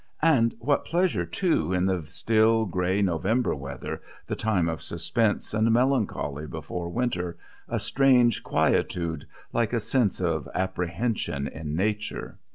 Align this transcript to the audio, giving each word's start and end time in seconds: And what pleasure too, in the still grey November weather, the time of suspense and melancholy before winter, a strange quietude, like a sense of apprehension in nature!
And 0.23 0.55
what 0.57 0.85
pleasure 0.85 1.27
too, 1.27 1.73
in 1.73 1.85
the 1.85 2.03
still 2.07 2.65
grey 2.65 3.03
November 3.03 3.53
weather, 3.53 4.01
the 4.25 4.35
time 4.35 4.67
of 4.67 4.81
suspense 4.81 5.53
and 5.53 5.71
melancholy 5.71 6.47
before 6.47 6.89
winter, 6.89 7.37
a 7.69 7.77
strange 7.77 8.41
quietude, 8.41 9.25
like 9.53 9.73
a 9.73 9.79
sense 9.79 10.19
of 10.19 10.49
apprehension 10.55 11.47
in 11.47 11.75
nature! 11.75 12.39